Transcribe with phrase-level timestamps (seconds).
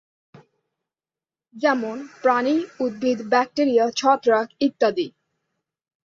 [1.55, 2.55] যেমন:- প্রাণী,
[2.79, 5.07] উদ্ভিদ, ব্যাকটেরিয়া, ছত্রাক ইত্যাদি।